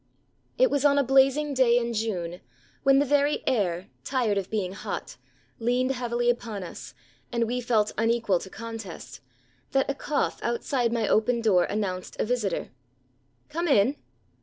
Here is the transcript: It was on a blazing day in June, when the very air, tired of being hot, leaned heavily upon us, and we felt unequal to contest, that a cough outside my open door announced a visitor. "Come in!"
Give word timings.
It 0.57 0.71
was 0.71 0.83
on 0.83 0.97
a 0.97 1.03
blazing 1.03 1.53
day 1.53 1.77
in 1.77 1.93
June, 1.93 2.41
when 2.81 2.97
the 2.97 3.05
very 3.05 3.43
air, 3.47 3.87
tired 4.03 4.35
of 4.35 4.49
being 4.49 4.73
hot, 4.73 5.17
leaned 5.59 5.91
heavily 5.91 6.27
upon 6.31 6.63
us, 6.63 6.95
and 7.31 7.45
we 7.45 7.61
felt 7.61 7.91
unequal 7.99 8.39
to 8.39 8.49
contest, 8.49 9.19
that 9.73 9.87
a 9.91 9.93
cough 9.93 10.39
outside 10.41 10.91
my 10.91 11.07
open 11.07 11.39
door 11.39 11.65
announced 11.65 12.15
a 12.19 12.25
visitor. 12.25 12.69
"Come 13.49 13.67
in!" 13.67 13.95